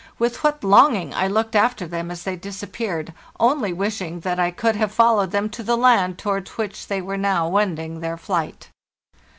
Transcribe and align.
With 0.17 0.43
what 0.43 0.63
longing 0.63 1.13
I 1.13 1.27
looked 1.27 1.55
after 1.55 1.85
them 1.87 2.09
as 2.09 2.23
they 2.23 2.35
disappeared, 2.35 3.13
only 3.39 3.71
wishing 3.71 4.21
that 4.21 4.39
I 4.39 4.49
could 4.49 4.75
have 4.75 4.91
followed 4.91 5.29
them 5.29 5.47
to 5.51 5.61
the 5.61 5.77
land 5.77 6.17
towards 6.17 6.49
which 6.57 6.87
they 6.87 7.03
were 7.03 7.17
now 7.17 7.47
wending 7.47 7.99
their 7.99 8.17
flight 8.17 8.69